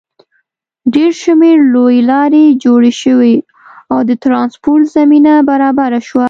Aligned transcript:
ډېر 0.93 1.11
شمېر 1.23 1.57
لویې 1.73 2.01
لارې 2.11 2.43
جوړې 2.63 2.91
شوې 3.01 3.35
او 3.91 3.99
د 4.09 4.11
ټرانسپورټ 4.23 4.83
زمینه 4.95 5.33
برابره 5.49 5.99
شوه. 6.07 6.19